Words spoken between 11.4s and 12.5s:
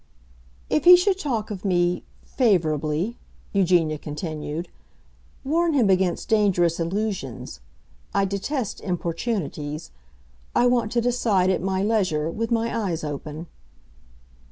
at my leisure, with